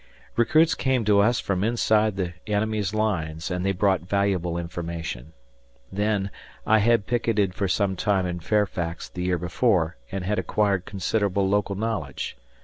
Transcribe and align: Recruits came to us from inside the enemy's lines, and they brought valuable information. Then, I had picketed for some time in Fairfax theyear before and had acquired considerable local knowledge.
Recruits 0.35 0.73
came 0.73 1.05
to 1.05 1.19
us 1.19 1.39
from 1.39 1.63
inside 1.63 2.15
the 2.15 2.33
enemy's 2.47 2.91
lines, 2.91 3.51
and 3.51 3.63
they 3.63 3.71
brought 3.71 4.01
valuable 4.01 4.57
information. 4.57 5.31
Then, 5.91 6.31
I 6.65 6.79
had 6.79 7.05
picketed 7.05 7.53
for 7.53 7.67
some 7.67 7.95
time 7.95 8.25
in 8.25 8.39
Fairfax 8.39 9.07
theyear 9.13 9.39
before 9.39 9.97
and 10.11 10.23
had 10.25 10.39
acquired 10.39 10.85
considerable 10.85 11.47
local 11.47 11.75
knowledge. 11.75 12.35